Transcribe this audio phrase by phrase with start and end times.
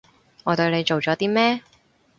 [0.45, 1.61] 我對你做咗啲咩？